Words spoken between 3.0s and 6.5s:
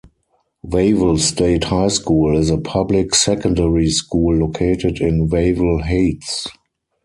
secondary school located in Wavell Heights.